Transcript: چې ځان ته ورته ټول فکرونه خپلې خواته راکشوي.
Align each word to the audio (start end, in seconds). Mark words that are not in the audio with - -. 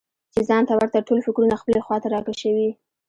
چې 0.33 0.39
ځان 0.49 0.63
ته 0.67 0.73
ورته 0.77 1.05
ټول 1.07 1.19
فکرونه 1.27 1.55
خپلې 1.61 1.79
خواته 1.85 2.07
راکشوي. 2.15 2.69